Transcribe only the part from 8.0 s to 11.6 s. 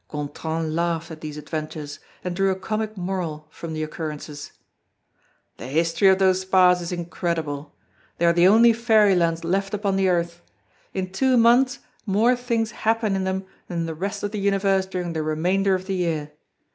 They are the only fairylands left upon the earth! In two